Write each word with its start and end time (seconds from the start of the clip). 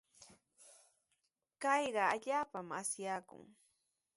Kayqa 1.61 2.03
allaapami 2.15 2.73
asyaakun. 2.81 3.45